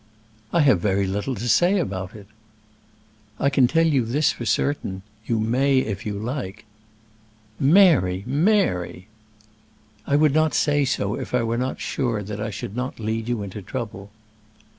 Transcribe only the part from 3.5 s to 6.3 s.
can tell you this for certain, you may if you